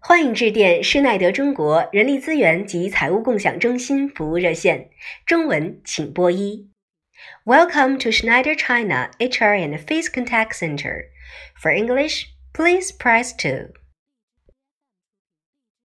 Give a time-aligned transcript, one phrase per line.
[0.00, 4.90] 欢迎致电施耐德中国人力资源及财务共享中心服务热线，
[5.26, 6.70] 中文请拨一。
[7.44, 11.06] welcome to Schneider China HR and Face Contact Center
[11.60, 12.26] for English.
[12.52, 13.72] Please press two.